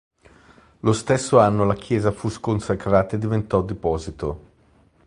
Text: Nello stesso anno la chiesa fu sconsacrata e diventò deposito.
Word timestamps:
Nello 0.79 0.95
stesso 0.95 1.37
anno 1.37 1.63
la 1.63 1.75
chiesa 1.75 2.11
fu 2.11 2.27
sconsacrata 2.29 3.15
e 3.15 3.19
diventò 3.19 3.61
deposito. 3.61 4.39